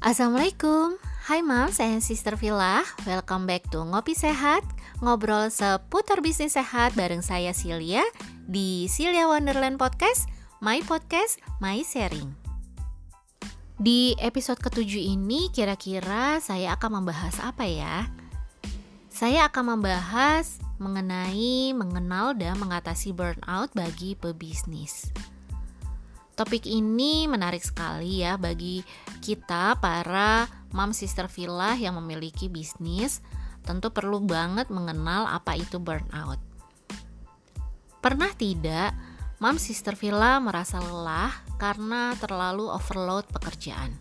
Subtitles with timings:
[0.00, 0.96] Assalamualaikum,
[1.28, 2.80] hai moms and sister Villa.
[3.04, 4.64] Welcome back to Ngopi Sehat
[5.04, 8.00] Ngobrol seputar bisnis sehat bareng saya Silia
[8.48, 10.24] Di Silia Wonderland Podcast
[10.64, 12.32] My Podcast, My Sharing.
[13.76, 18.08] Di episode ketujuh ini kira-kira saya akan membahas apa ya?
[19.12, 25.12] Saya akan membahas mengenai mengenal dan mengatasi burnout bagi pebisnis
[26.40, 28.80] Topik ini menarik sekali ya bagi
[29.20, 33.20] kita para mom sister villa yang memiliki bisnis
[33.60, 36.40] tentu perlu banget mengenal apa itu burnout.
[38.00, 38.96] Pernah tidak
[39.36, 41.28] mom sister villa merasa lelah
[41.60, 43.92] karena terlalu overload pekerjaan?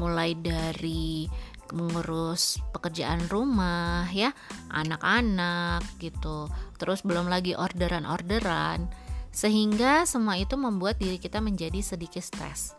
[0.00, 1.28] Mulai dari
[1.76, 4.32] mengurus pekerjaan rumah ya,
[4.72, 6.48] anak-anak gitu.
[6.80, 9.05] Terus belum lagi orderan-orderan
[9.36, 12.72] sehingga semua itu membuat diri kita menjadi sedikit stres.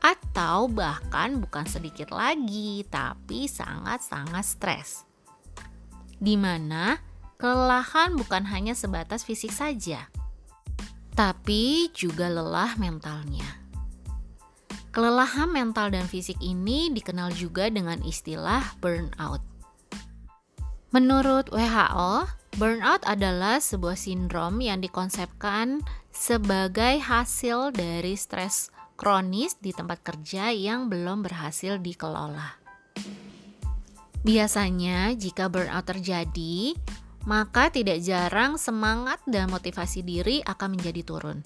[0.00, 5.04] Atau bahkan bukan sedikit lagi, tapi sangat-sangat stres.
[6.16, 6.96] Di mana
[7.36, 10.08] kelelahan bukan hanya sebatas fisik saja,
[11.12, 13.58] tapi juga lelah mentalnya.
[14.88, 19.44] Kelelahan mental dan fisik ini dikenal juga dengan istilah burnout.
[20.88, 22.24] Menurut WHO,
[22.56, 25.84] burnout adalah sebuah sindrom yang dikonsepkan
[26.18, 32.58] sebagai hasil dari stres kronis di tempat kerja yang belum berhasil dikelola.
[34.26, 36.74] Biasanya, jika burnout terjadi,
[37.22, 41.38] maka tidak jarang semangat dan motivasi diri akan menjadi turun.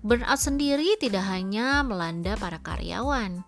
[0.00, 3.44] Burnout sendiri tidak hanya melanda para karyawan,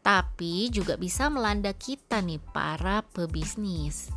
[0.00, 4.08] tapi juga bisa melanda kita nih para pebisnis.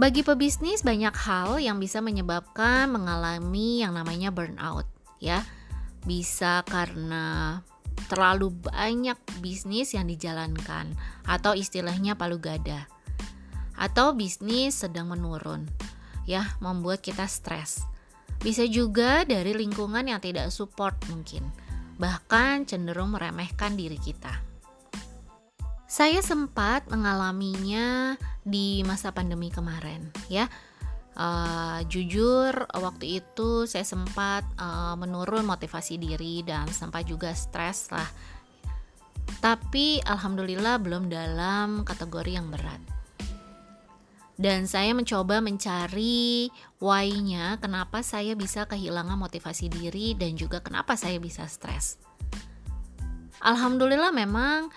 [0.00, 4.88] Bagi pebisnis banyak hal yang bisa menyebabkan mengalami yang namanya burnout
[5.20, 5.44] ya.
[6.08, 7.60] Bisa karena
[8.08, 10.96] terlalu banyak bisnis yang dijalankan
[11.28, 12.88] atau istilahnya palu gada.
[13.76, 15.68] Atau bisnis sedang menurun
[16.24, 17.84] ya, membuat kita stres.
[18.40, 21.44] Bisa juga dari lingkungan yang tidak support mungkin,
[22.00, 24.49] bahkan cenderung meremehkan diri kita.
[25.90, 28.14] Saya sempat mengalaminya
[28.46, 30.46] di masa pandemi kemarin, ya.
[31.18, 38.06] Uh, jujur waktu itu saya sempat uh, menurun motivasi diri dan sempat juga stres lah.
[39.42, 42.78] Tapi alhamdulillah belum dalam kategori yang berat.
[44.38, 51.18] Dan saya mencoba mencari why-nya kenapa saya bisa kehilangan motivasi diri dan juga kenapa saya
[51.18, 51.98] bisa stres.
[53.42, 54.70] Alhamdulillah memang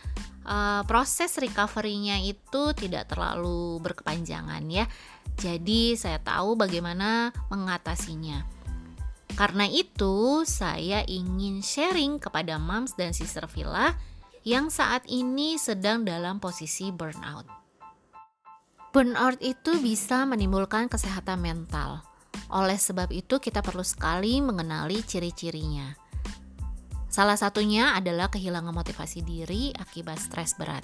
[0.48, 4.86] uh, proses recovery-nya itu tidak terlalu berkepanjangan ya.
[5.40, 8.46] Jadi saya tahu bagaimana mengatasinya.
[9.34, 13.98] Karena itu, saya ingin sharing kepada moms dan sister villa
[14.46, 17.50] yang saat ini sedang dalam posisi burnout.
[18.94, 22.06] Burnout itu bisa menimbulkan kesehatan mental.
[22.54, 26.03] Oleh sebab itu, kita perlu sekali mengenali ciri-cirinya.
[27.14, 30.82] Salah satunya adalah kehilangan motivasi diri akibat stres berat.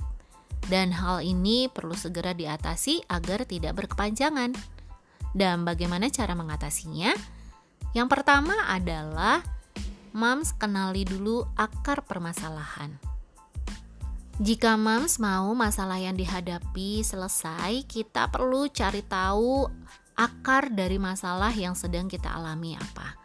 [0.69, 4.53] Dan hal ini perlu segera diatasi agar tidak berkepanjangan.
[5.33, 7.17] Dan bagaimana cara mengatasinya?
[7.97, 9.41] Yang pertama adalah
[10.13, 12.93] Mams kenali dulu akar permasalahan.
[14.37, 19.65] Jika Mams mau masalah yang dihadapi selesai, kita perlu cari tahu
[20.13, 23.17] akar dari masalah yang sedang kita alami apa.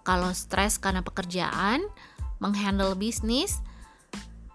[0.00, 1.84] Kalau stres karena pekerjaan,
[2.40, 3.60] menghandle bisnis,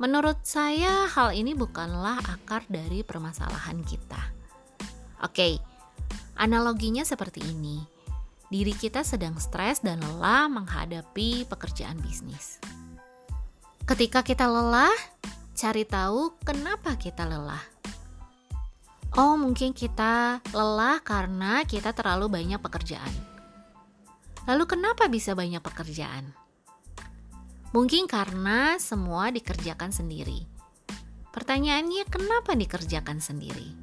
[0.02, 4.20] menurut saya hal ini bukanlah akar dari permasalahan kita.
[5.24, 5.62] Oke,
[6.36, 7.80] analoginya seperti ini.
[8.52, 12.62] Diri kita sedang stres dan lelah menghadapi pekerjaan bisnis.
[13.86, 14.94] Ketika kita lelah,
[15.54, 17.62] cari tahu kenapa kita lelah.
[19.16, 23.14] Oh, mungkin kita lelah karena kita terlalu banyak pekerjaan.
[24.46, 26.45] Lalu, kenapa bisa banyak pekerjaan?
[27.72, 30.46] Mungkin karena semua dikerjakan sendiri.
[31.34, 33.76] Pertanyaannya, kenapa dikerjakan sendiri?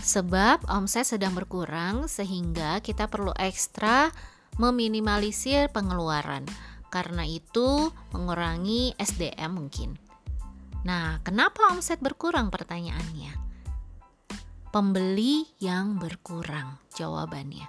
[0.00, 4.10] Sebab omset sedang berkurang, sehingga kita perlu ekstra
[4.56, 6.48] meminimalisir pengeluaran.
[6.90, 9.94] Karena itu, mengurangi SDM mungkin.
[10.82, 12.50] Nah, kenapa omset berkurang?
[12.50, 13.36] Pertanyaannya,
[14.74, 16.80] pembeli yang berkurang.
[16.96, 17.68] Jawabannya,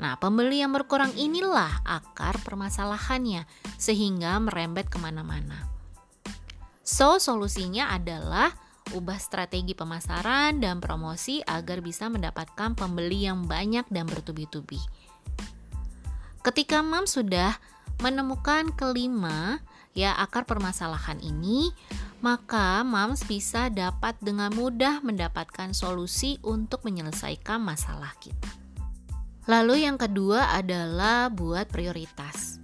[0.00, 3.44] Nah, pembeli yang berkurang inilah akar permasalahannya,
[3.76, 5.68] sehingga merembet ke mana-mana.
[6.82, 8.52] So, solusinya adalah
[8.92, 14.80] ubah strategi pemasaran dan promosi agar bisa mendapatkan pembeli yang banyak dan bertubi-tubi.
[16.42, 17.54] Ketika Mam sudah
[18.02, 19.62] menemukan kelima
[19.94, 21.70] ya akar permasalahan ini,
[22.18, 28.61] maka moms bisa dapat dengan mudah mendapatkan solusi untuk menyelesaikan masalah kita.
[29.50, 32.62] Lalu yang kedua adalah buat prioritas.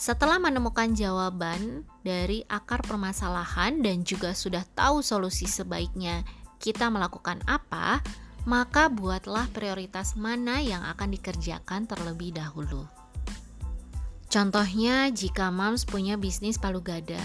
[0.00, 6.24] Setelah menemukan jawaban dari akar permasalahan dan juga sudah tahu solusi sebaiknya
[6.56, 8.00] kita melakukan apa,
[8.48, 12.88] maka buatlah prioritas mana yang akan dikerjakan terlebih dahulu.
[14.30, 17.20] Contohnya, jika moms punya bisnis palu gada,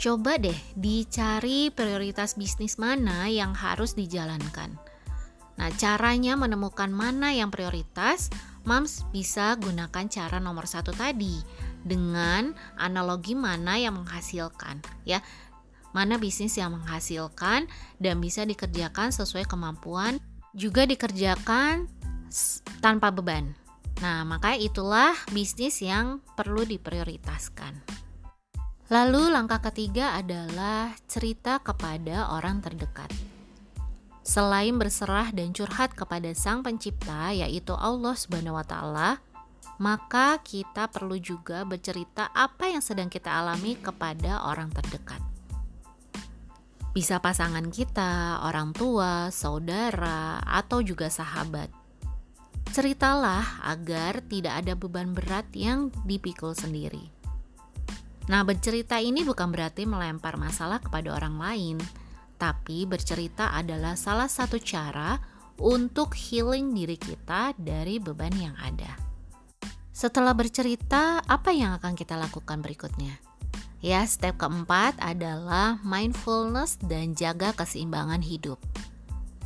[0.00, 4.72] coba deh dicari prioritas bisnis mana yang harus dijalankan.
[5.60, 8.32] Nah, caranya menemukan mana yang prioritas,
[8.64, 11.36] moms bisa gunakan cara nomor satu tadi
[11.84, 15.20] dengan analogi mana yang menghasilkan, ya
[15.92, 17.68] mana bisnis yang menghasilkan
[18.00, 20.16] dan bisa dikerjakan sesuai kemampuan
[20.56, 21.84] juga dikerjakan
[22.80, 23.52] tanpa beban.
[24.00, 27.84] Nah, maka itulah bisnis yang perlu diprioritaskan.
[28.88, 33.29] Lalu, langkah ketiga adalah cerita kepada orang terdekat.
[34.20, 39.10] Selain berserah dan curhat kepada Sang Pencipta, yaitu Allah Subhanahu wa Ta'ala,
[39.80, 45.24] maka kita perlu juga bercerita apa yang sedang kita alami kepada orang terdekat.
[46.92, 51.72] Bisa pasangan kita, orang tua, saudara, atau juga sahabat.
[52.70, 57.08] Ceritalah agar tidak ada beban berat yang dipikul sendiri.
[58.28, 61.76] Nah, bercerita ini bukan berarti melempar masalah kepada orang lain,
[62.40, 65.20] tapi bercerita adalah salah satu cara
[65.60, 68.96] untuk healing diri kita dari beban yang ada.
[69.92, 73.20] Setelah bercerita, apa yang akan kita lakukan berikutnya?
[73.84, 78.56] Ya, step keempat adalah mindfulness dan jaga keseimbangan hidup.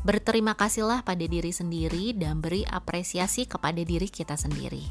[0.06, 4.86] Berterima kasihlah pada diri sendiri dan beri apresiasi kepada diri kita sendiri.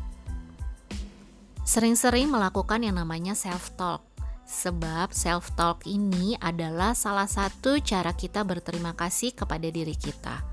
[1.64, 4.04] Sering-sering melakukan yang namanya self-talk,
[4.44, 10.44] sebab self-talk ini adalah salah satu cara kita berterima kasih kepada diri kita.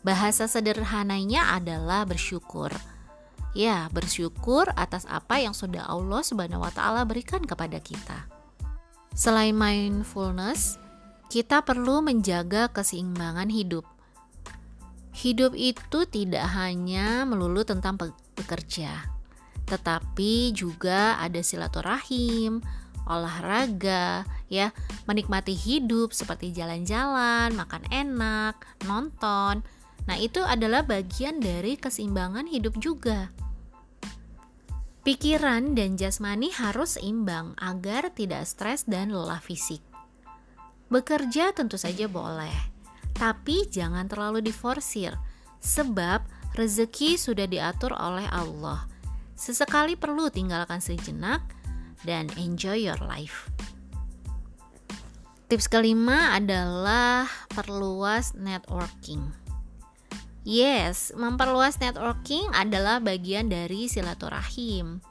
[0.00, 2.72] Bahasa sederhananya adalah bersyukur
[3.50, 8.30] Ya, bersyukur atas apa yang sudah Allah Subhanahu wa taala berikan kepada kita.
[9.10, 10.78] Selain mindfulness,
[11.26, 13.82] kita perlu menjaga keseimbangan hidup.
[15.10, 17.98] Hidup itu tidak hanya melulu tentang
[18.38, 19.10] bekerja,
[19.66, 22.62] tetapi juga ada silaturahim,
[23.10, 24.70] olahraga, ya,
[25.10, 28.54] menikmati hidup seperti jalan-jalan, makan enak,
[28.86, 29.66] nonton.
[30.06, 33.34] Nah, itu adalah bagian dari keseimbangan hidup juga.
[35.00, 39.80] Pikiran dan jasmani harus seimbang agar tidak stres dan lelah fisik.
[40.92, 42.52] Bekerja tentu saja boleh,
[43.16, 45.16] tapi jangan terlalu diforsir,
[45.62, 46.20] sebab
[46.52, 48.84] rezeki sudah diatur oleh Allah.
[49.40, 51.40] Sesekali perlu tinggalkan sejenak
[52.04, 53.50] dan enjoy your life.
[55.50, 59.34] Tips kelima adalah perluas networking.
[60.46, 65.02] Yes, memperluas networking adalah bagian dari silaturahim.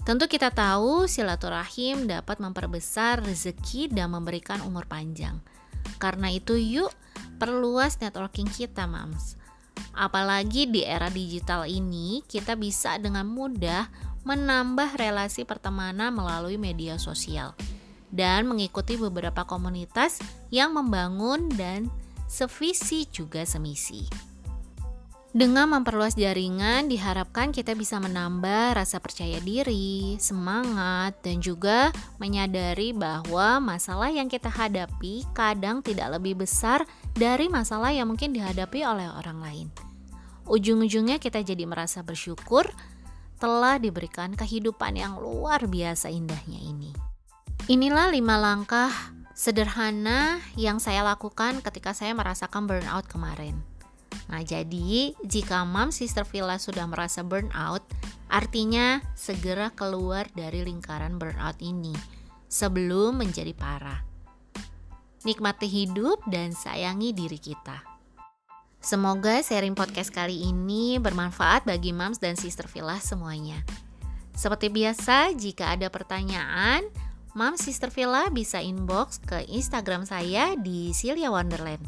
[0.00, 5.42] Tentu kita tahu silaturahim dapat memperbesar rezeki dan memberikan umur panjang.
[6.00, 6.94] Karena itu yuk
[7.36, 9.36] perluas networking kita, Mams.
[9.92, 13.90] Apalagi di era digital ini, kita bisa dengan mudah
[14.24, 17.56] menambah relasi pertemanan melalui media sosial
[18.10, 20.18] dan mengikuti beberapa komunitas
[20.50, 21.88] yang membangun dan
[22.26, 24.30] sevisi juga semisi.
[25.30, 33.62] Dengan memperluas jaringan, diharapkan kita bisa menambah rasa percaya diri, semangat, dan juga menyadari bahwa
[33.62, 36.82] masalah yang kita hadapi kadang tidak lebih besar
[37.14, 39.66] dari masalah yang mungkin dihadapi oleh orang lain.
[40.50, 42.66] Ujung-ujungnya, kita jadi merasa bersyukur
[43.40, 46.92] telah diberikan kehidupan yang luar biasa indahnya ini.
[47.66, 48.92] Inilah lima langkah
[49.32, 53.56] sederhana yang saya lakukan ketika saya merasakan burnout kemarin.
[54.30, 57.82] Nah, jadi jika Mom Sister Villa sudah merasa burnout,
[58.30, 61.96] artinya segera keluar dari lingkaran burnout ini
[62.46, 64.06] sebelum menjadi parah.
[65.26, 67.89] Nikmati hidup dan sayangi diri kita.
[68.80, 73.60] Semoga sharing podcast kali ini bermanfaat bagi Moms dan Sister Villa semuanya.
[74.32, 76.88] Seperti biasa, jika ada pertanyaan,
[77.36, 81.84] Mom Sister Villa bisa inbox ke Instagram saya di Celia Wonderland.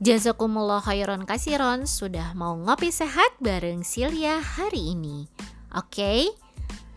[0.00, 5.28] Jazakumullah khairan kasiron sudah mau ngopi sehat bareng Silya hari ini.
[5.76, 6.20] Oke, okay?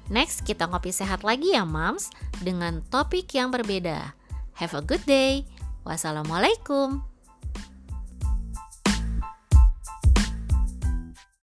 [0.07, 2.07] next kita ngopi sehat lagi ya mams
[2.39, 4.15] dengan topik yang berbeda.
[4.55, 5.43] Have a good day.
[5.83, 7.08] Wassalamualaikum.